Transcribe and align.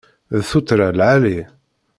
D 0.37 0.39
tuttra 0.49 0.87
lɛali. 0.97 1.39